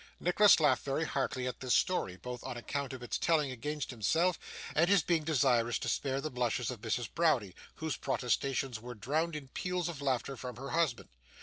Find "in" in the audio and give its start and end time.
9.35-9.49